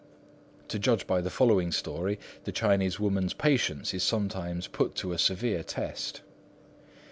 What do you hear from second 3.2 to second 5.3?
patience is sometimes put to a